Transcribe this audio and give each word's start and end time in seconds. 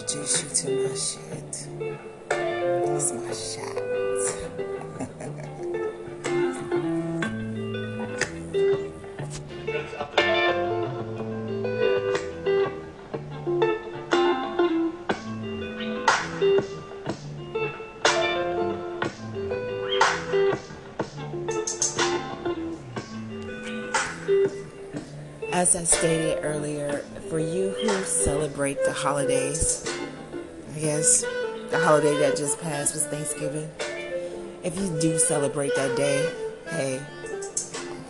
introduce 0.00 0.42
you 0.42 0.48
to 0.48 0.88
my 0.88 0.94
shit. 0.94 1.68
It's 2.30 3.12
my 3.12 3.32
shot. 3.32 3.76
As 25.52 25.76
I 25.76 25.84
stated 25.84 26.42
earlier, 26.42 27.04
for 27.28 27.38
you 27.38 27.70
who 27.70 27.88
celebrate 28.04 28.82
the 28.84 28.92
holidays, 28.92 29.89
Guess 30.80 31.26
the 31.68 31.78
holiday 31.78 32.16
that 32.20 32.38
just 32.38 32.58
passed 32.58 32.94
was 32.94 33.04
Thanksgiving. 33.04 33.70
If 34.64 34.78
you 34.78 34.98
do 34.98 35.18
celebrate 35.18 35.74
that 35.76 35.94
day, 35.94 36.26
hey, 36.70 37.02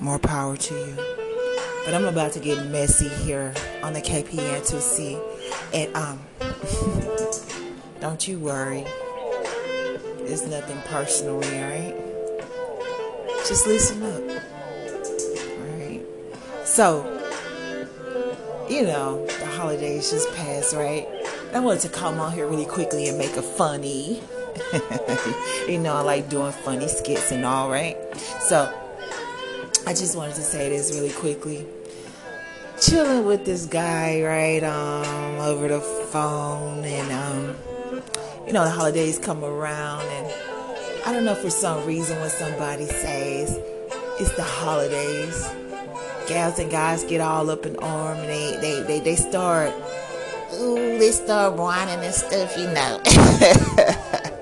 more 0.00 0.18
power 0.18 0.54
to 0.54 0.74
you. 0.74 0.94
But 1.86 1.94
I'm 1.94 2.04
about 2.04 2.32
to 2.32 2.40
get 2.40 2.66
messy 2.66 3.08
here 3.08 3.54
on 3.82 3.94
the 3.94 4.02
KPN2C. 4.02 5.18
And, 5.72 5.96
um, 5.96 6.20
don't 8.02 8.28
you 8.28 8.38
worry. 8.38 8.84
It's 10.26 10.44
nothing 10.44 10.82
personally, 10.88 11.48
alright? 11.58 11.96
Just 13.48 13.66
listen 13.66 14.02
up. 14.02 14.42
Alright? 15.58 16.06
So, 16.66 17.02
you 18.68 18.82
know, 18.82 19.24
the 19.26 19.46
holidays 19.46 20.10
just 20.10 20.30
passed, 20.34 20.74
right? 20.76 21.08
I 21.54 21.60
wanted 21.60 21.80
to 21.82 21.88
come 21.88 22.20
on 22.20 22.32
here 22.32 22.46
really 22.46 22.66
quickly 22.66 23.08
and 23.08 23.16
make 23.16 23.36
a 23.36 23.42
funny. 23.42 24.22
you 25.68 25.78
know, 25.78 25.94
I 25.94 26.00
like 26.00 26.28
doing 26.28 26.52
funny 26.52 26.88
skits 26.88 27.32
and 27.32 27.44
all, 27.44 27.70
right? 27.70 27.96
So, 28.40 28.72
I 29.86 29.94
just 29.94 30.14
wanted 30.16 30.34
to 30.34 30.42
say 30.42 30.68
this 30.68 30.92
really 30.92 31.12
quickly. 31.12 31.66
Chilling 32.80 33.24
with 33.24 33.44
this 33.44 33.66
guy, 33.66 34.22
right, 34.22 34.62
um, 34.62 35.38
over 35.40 35.68
the 35.68 35.80
phone, 35.80 36.84
and 36.84 37.12
um, 37.12 37.56
you 38.46 38.52
know, 38.52 38.64
the 38.64 38.70
holidays 38.70 39.18
come 39.18 39.42
around, 39.42 40.02
and 40.02 40.32
I 41.06 41.12
don't 41.12 41.24
know 41.24 41.34
for 41.34 41.50
some 41.50 41.86
reason 41.86 42.20
when 42.20 42.30
somebody 42.30 42.84
says 42.86 43.58
it's 44.20 44.34
the 44.36 44.42
holidays 44.42 45.50
gals 46.28 46.58
and 46.58 46.70
guys 46.70 47.04
get 47.04 47.22
all 47.22 47.48
up 47.48 47.64
in 47.64 47.74
arm 47.76 48.18
and 48.18 48.28
they 48.28 48.56
they 48.60 48.82
they, 48.82 49.00
they 49.00 49.16
start 49.16 49.72
ooh 50.54 50.98
they 50.98 51.10
start 51.10 51.54
whining 51.54 52.04
and 52.04 52.14
stuff 52.14 52.56
you 52.56 52.66
know. 52.68 53.00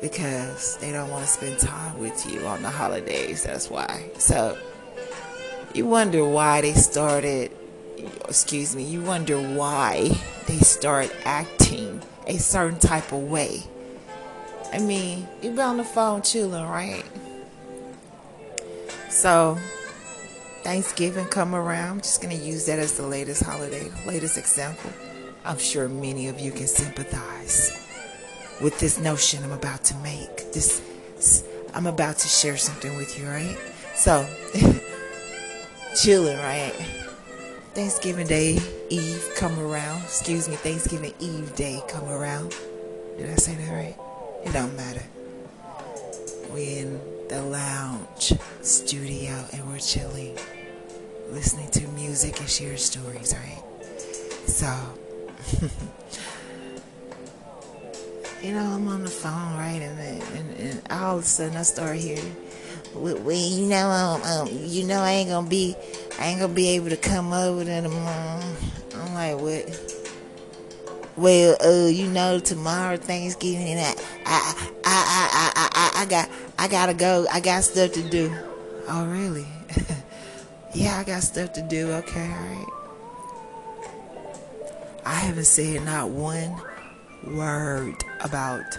Because 0.00 0.78
they 0.78 0.92
don't 0.92 1.10
want 1.10 1.26
to 1.26 1.30
spend 1.30 1.58
time 1.58 1.98
with 1.98 2.24
you 2.30 2.46
on 2.46 2.62
the 2.62 2.70
holidays 2.70 3.42
that's 3.42 3.68
why. 3.68 4.10
So 4.16 4.56
you 5.74 5.84
wonder 5.86 6.24
why 6.24 6.62
they 6.62 6.72
started 6.72 7.52
excuse 8.26 8.74
me 8.74 8.82
you 8.82 9.02
wonder 9.02 9.38
why 9.38 10.10
they 10.46 10.56
start 10.58 11.14
acting 11.24 12.00
a 12.26 12.38
certain 12.38 12.78
type 12.78 13.12
of 13.12 13.24
way. 13.24 13.62
I 14.72 14.78
mean 14.78 15.28
you 15.42 15.50
be 15.50 15.60
on 15.60 15.76
the 15.76 15.84
phone 15.84 16.22
chilling 16.22 16.66
right? 16.66 17.04
So 19.10 19.58
Thanksgiving 20.62 21.26
come 21.26 21.54
around, 21.54 21.90
I'm 21.90 22.00
just 22.00 22.22
going 22.22 22.36
to 22.36 22.44
use 22.44 22.66
that 22.66 22.78
as 22.78 22.96
the 22.96 23.06
latest 23.06 23.42
holiday, 23.42 23.90
latest 24.06 24.36
example. 24.36 24.90
I'm 25.44 25.58
sure 25.58 25.88
many 25.88 26.28
of 26.28 26.38
you 26.38 26.52
can 26.52 26.66
sympathize 26.66 27.72
with 28.60 28.78
this 28.78 28.98
notion 28.98 29.42
I'm 29.42 29.52
about 29.52 29.84
to 29.84 29.96
make. 29.96 30.52
This, 30.52 30.82
I'm 31.72 31.86
about 31.86 32.18
to 32.18 32.28
share 32.28 32.56
something 32.56 32.94
with 32.96 33.18
you, 33.18 33.26
right? 33.26 33.56
So, 33.94 34.28
chilling, 35.96 36.38
right? 36.38 36.74
Thanksgiving 37.74 38.26
Day 38.26 38.58
Eve 38.90 39.30
come 39.36 39.58
around. 39.58 40.02
Excuse 40.02 40.48
me, 40.48 40.56
Thanksgiving 40.56 41.14
Eve 41.20 41.54
Day 41.54 41.82
come 41.88 42.08
around. 42.08 42.54
Did 43.16 43.30
I 43.30 43.36
say 43.36 43.54
that 43.54 43.72
right? 43.72 43.96
It 44.44 44.52
don't 44.52 44.76
matter. 44.76 45.02
We're 46.50 46.80
in 46.80 47.00
the 47.28 47.42
lounge 47.42 48.32
studio 48.60 49.44
and 49.52 49.68
we're 49.68 49.78
chilling, 49.78 50.29
listening 51.30 51.70
to 51.70 51.86
music 51.88 52.38
and 52.40 52.48
share 52.48 52.76
stories, 52.76 53.34
right? 53.34 53.62
So, 54.46 54.66
you 58.42 58.52
know, 58.52 58.64
I'm 58.64 58.88
on 58.88 59.04
the 59.04 59.10
phone, 59.10 59.56
right? 59.56 59.80
And, 59.80 59.98
and, 60.36 60.60
and 60.60 60.82
all 60.90 61.18
of 61.18 61.24
a 61.24 61.26
sudden 61.26 61.56
I 61.56 61.62
start 61.62 61.96
hearing, 61.96 62.34
well, 62.94 63.16
you 63.32 63.66
know, 63.66 63.88
um, 63.88 64.22
um, 64.22 64.48
you 64.50 64.86
know, 64.86 65.00
I 65.00 65.12
ain't 65.12 65.30
gonna 65.30 65.48
be, 65.48 65.76
I 66.18 66.26
ain't 66.26 66.40
gonna 66.40 66.52
be 66.52 66.70
able 66.70 66.90
to 66.90 66.96
come 66.96 67.32
over 67.32 67.64
to 67.64 67.88
mom. 67.88 68.42
I'm 68.94 69.14
like, 69.14 69.40
what? 69.40 69.96
Well, 71.16 71.56
uh, 71.64 71.88
you 71.88 72.08
know, 72.08 72.38
tomorrow 72.40 72.96
Thanksgiving, 72.96 73.68
and 73.68 73.80
I, 73.80 73.94
I, 74.26 74.70
I, 74.84 74.84
I, 74.84 75.52
I, 75.54 75.68
I, 75.74 76.02
I 76.02 76.06
got, 76.06 76.30
I 76.58 76.68
gotta 76.68 76.94
go. 76.94 77.26
I 77.30 77.40
got 77.40 77.62
stuff 77.62 77.92
to 77.92 78.08
do. 78.08 78.34
Oh, 78.88 79.06
really? 79.06 79.46
Yeah, 80.74 80.98
I 80.98 81.04
got 81.04 81.22
stuff 81.22 81.52
to 81.54 81.62
do. 81.62 81.90
Okay, 81.92 82.22
all 82.22 82.28
right. 82.28 82.66
I 85.04 85.14
haven't 85.14 85.44
said 85.44 85.84
not 85.84 86.10
one 86.10 86.54
word 87.26 87.96
about 88.20 88.78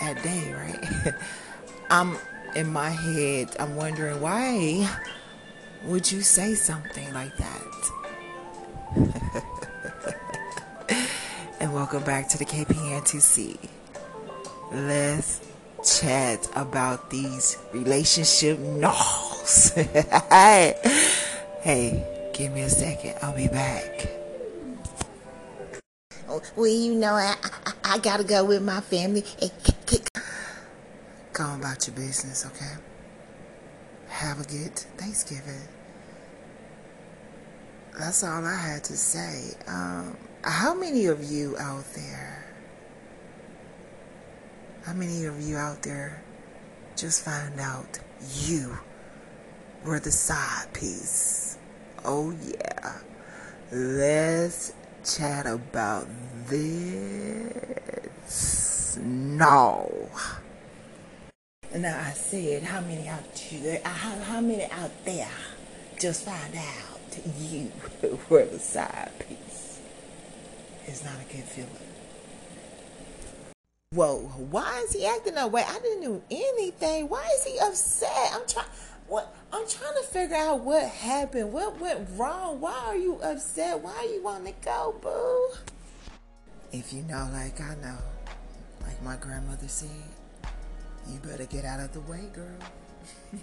that 0.00 0.22
day, 0.22 0.52
right? 0.52 1.14
I'm 1.90 2.16
in 2.56 2.72
my 2.72 2.90
head, 2.90 3.54
I'm 3.58 3.76
wondering 3.76 4.20
why 4.20 4.88
would 5.84 6.10
you 6.10 6.22
say 6.22 6.54
something 6.54 7.12
like 7.12 7.36
that? 7.36 7.90
and 11.60 11.74
welcome 11.74 12.02
back 12.04 12.28
to 12.30 12.38
the 12.38 12.44
KPN2C. 12.44 13.58
Let's 14.72 15.40
chat 15.84 16.48
about 16.56 17.10
these 17.10 17.58
relationship 17.72 18.58
hey, 21.62 22.30
give 22.32 22.52
me 22.52 22.62
a 22.62 22.70
second. 22.70 23.14
I'll 23.22 23.36
be 23.36 23.48
back. 23.48 24.08
Well, 26.56 26.66
you 26.66 26.94
know, 26.94 27.14
I, 27.14 27.34
I, 27.66 27.72
I 27.84 27.98
gotta 27.98 28.24
go 28.24 28.44
with 28.44 28.62
my 28.62 28.80
family. 28.80 29.22
Go 31.32 31.44
on 31.44 31.60
about 31.60 31.86
your 31.86 31.96
business, 31.96 32.46
okay? 32.46 32.74
Have 34.08 34.40
a 34.40 34.44
good 34.44 34.76
Thanksgiving. 34.96 35.68
That's 37.98 38.24
all 38.24 38.44
I 38.44 38.56
had 38.56 38.84
to 38.84 38.96
say. 38.96 39.54
Um, 39.66 40.16
how 40.42 40.74
many 40.74 41.06
of 41.06 41.22
you 41.22 41.56
out 41.58 41.84
there 41.94 42.44
how 44.84 44.92
many 44.92 45.24
of 45.24 45.40
you 45.40 45.56
out 45.56 45.82
there 45.82 46.22
just 46.94 47.24
found 47.24 47.58
out 47.58 47.98
you 48.42 48.76
were 49.84 50.00
the 50.00 50.10
side 50.10 50.72
piece? 50.72 51.58
Oh, 52.04 52.34
yeah. 52.46 52.98
Let's 53.70 54.72
chat 55.04 55.46
about 55.46 56.06
this. 56.46 57.58
No. 59.00 60.08
Now 61.74 62.00
I 62.00 62.12
said, 62.12 62.62
how 62.62 62.80
many 62.80 63.08
out 63.08 63.24
there, 63.50 63.80
how, 63.84 64.16
how 64.20 64.40
many 64.40 64.64
out 64.64 65.04
there 65.04 65.28
just 66.00 66.24
found 66.24 66.54
out 66.54 67.18
you 67.38 67.70
were 68.30 68.46
the 68.46 68.58
side 68.58 69.12
piece? 69.18 69.80
It's 70.86 71.04
not 71.04 71.14
a 71.14 71.24
good 71.32 71.44
feeling. 71.44 71.70
Whoa, 73.90 74.18
why 74.50 74.82
is 74.84 74.92
he 74.92 75.06
acting 75.06 75.34
that 75.34 75.52
way? 75.52 75.62
I 75.66 75.78
didn't 75.78 76.00
do 76.02 76.22
anything. 76.30 77.08
Why 77.08 77.28
is 77.34 77.44
he 77.44 77.58
upset? 77.60 78.32
I'm 78.32 78.46
trying 78.46 78.66
what 79.08 79.34
I'm 79.52 79.66
trying 79.68 79.94
to 79.94 80.02
figure 80.02 80.36
out 80.36 80.60
what 80.60 80.84
happened. 80.88 81.52
What 81.52 81.80
went 81.80 82.08
wrong? 82.16 82.60
Why 82.60 82.78
are 82.86 82.96
you 82.96 83.16
upset? 83.16 83.80
Why 83.80 83.94
are 83.94 84.06
you 84.06 84.22
want 84.22 84.46
to 84.46 84.52
go, 84.64 84.94
boo? 85.00 85.50
If 86.72 86.92
you 86.92 87.02
know 87.02 87.28
like 87.32 87.60
I 87.60 87.74
know, 87.76 87.98
like 88.82 89.02
my 89.02 89.16
grandmother 89.16 89.68
said, 89.68 89.88
you 91.10 91.18
better 91.20 91.46
get 91.46 91.64
out 91.64 91.80
of 91.80 91.92
the 91.92 92.00
way, 92.00 92.28
girl. 92.32 92.58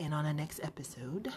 and 0.00 0.12
on 0.12 0.24
the 0.24 0.32
next 0.32 0.60
episode, 0.62 1.32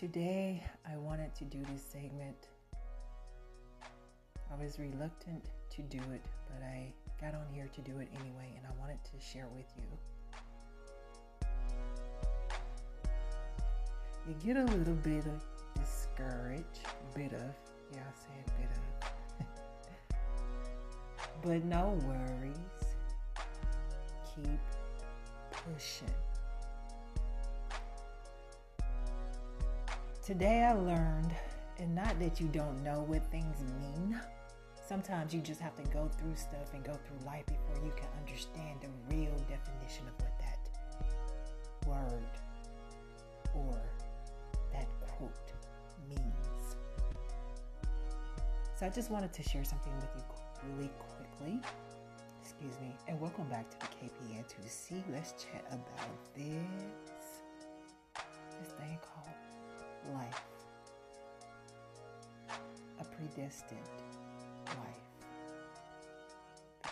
Today, 0.00 0.64
I 0.90 0.96
wanted 0.96 1.34
to 1.34 1.44
do 1.44 1.62
this 1.70 1.82
segment. 1.82 2.48
I 3.82 4.54
was 4.58 4.78
reluctant 4.78 5.44
to 5.76 5.82
do 5.82 5.98
it, 5.98 6.24
but 6.46 6.62
I 6.64 6.94
got 7.20 7.34
on 7.34 7.46
here 7.52 7.68
to 7.74 7.80
do 7.82 7.98
it 7.98 8.08
anyway, 8.20 8.56
and 8.56 8.66
I 8.66 8.80
wanted 8.80 8.98
to 9.04 9.20
share 9.20 9.48
with 9.54 9.66
you. 9.76 9.84
you 14.30 14.34
get 14.44 14.56
a 14.56 14.64
little 14.64 14.94
bit 14.94 15.24
of 15.26 15.44
discouraged, 15.74 16.64
bit 17.14 17.32
of, 17.32 17.54
yeah, 17.92 18.00
I 18.00 18.12
said 18.14 18.44
bit 18.58 18.70
of. 18.70 19.46
but 21.42 21.64
no 21.64 21.98
worries. 22.06 22.56
Keep 24.34 24.60
pushing. 25.50 26.14
Today 30.24 30.62
I 30.62 30.74
learned, 30.74 31.34
and 31.78 31.94
not 31.94 32.18
that 32.20 32.40
you 32.40 32.46
don't 32.48 32.84
know 32.84 33.04
what 33.08 33.28
things 33.32 33.56
mean. 33.80 34.20
Sometimes 34.90 35.32
you 35.32 35.40
just 35.40 35.60
have 35.60 35.76
to 35.76 35.88
go 35.92 36.10
through 36.18 36.34
stuff 36.34 36.74
and 36.74 36.82
go 36.82 36.98
through 37.06 37.24
life 37.24 37.46
before 37.46 37.76
you 37.86 37.92
can 37.96 38.08
understand 38.18 38.80
the 38.80 39.14
real 39.14 39.36
definition 39.48 40.04
of 40.08 40.14
what 40.18 40.36
that 40.40 41.88
word 41.88 42.24
or 43.54 43.80
that 44.72 44.88
quote 45.06 45.52
means. 46.08 46.74
So 48.74 48.84
I 48.84 48.88
just 48.88 49.12
wanted 49.12 49.32
to 49.32 49.44
share 49.44 49.62
something 49.62 49.92
with 49.94 50.08
you 50.16 50.74
really 50.74 50.90
quickly. 50.98 51.60
Excuse 52.42 52.74
me, 52.80 52.92
and 53.06 53.20
welcome 53.20 53.48
back 53.48 53.70
to 53.70 53.76
the 53.78 53.86
KPN2C. 53.94 55.04
Let's 55.12 55.34
chat 55.34 55.64
about 55.70 56.34
this 56.34 56.64
this 58.60 58.72
thing 58.72 58.98
called 59.00 60.16
life. 60.16 60.42
A 62.98 63.04
predestined. 63.04 63.78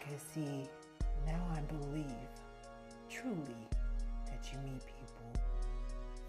Because, 0.08 0.22
see, 0.34 0.69
now 1.26 1.46
I 1.52 1.60
believe 1.60 2.06
truly 3.10 3.69
that 4.26 4.50
you 4.50 4.58
meet 4.60 4.81
people 4.87 5.32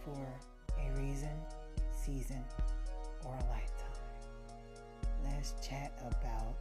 for 0.03 0.27
a 0.77 1.01
reason, 1.01 1.29
season, 2.03 2.43
or 3.25 3.33
a 3.33 3.45
lifetime. 3.49 4.03
Let's 5.23 5.53
chat 5.65 5.93
about 6.01 6.55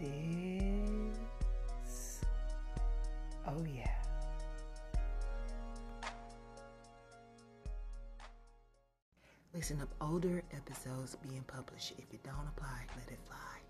this. 0.00 1.18
Oh, 3.46 3.64
yeah. 3.74 3.90
Listen 9.52 9.80
up 9.82 9.94
older 10.00 10.42
episodes 10.52 11.16
being 11.28 11.44
published. 11.46 11.92
If 11.98 12.12
it 12.12 12.24
don't 12.24 12.48
apply, 12.56 12.86
let 12.96 13.10
it 13.12 13.20
fly. 13.26 13.63